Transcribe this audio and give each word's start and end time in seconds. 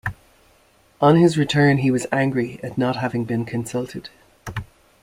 On 0.99 1.17
his 1.17 1.37
return 1.37 1.77
he 1.77 1.91
was 1.91 2.07
angry 2.11 2.59
at 2.63 2.75
not 2.75 2.95
having 2.95 3.23
been 3.23 3.45
consulted. 3.45 4.09